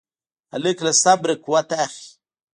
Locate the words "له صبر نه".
0.85-1.35